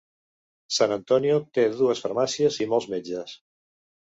[0.77, 3.37] San Antonio té dues farmàcies i molts metges.